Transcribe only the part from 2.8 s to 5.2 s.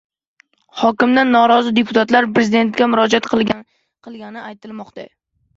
murojaat qilgani aytilmoqda